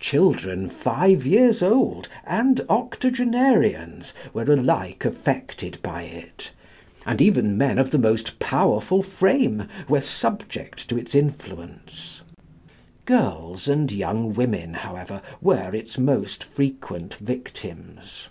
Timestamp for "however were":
14.72-15.74